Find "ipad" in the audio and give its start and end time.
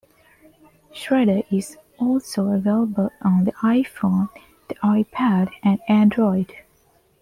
4.77-5.51